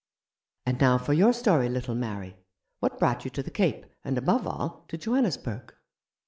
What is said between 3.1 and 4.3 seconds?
you to the Cape; and,